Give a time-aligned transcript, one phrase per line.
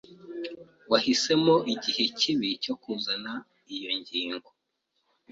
[0.91, 3.33] Wahisemo igihe kibi cyo kuzana
[3.75, 4.49] iyo ngingo.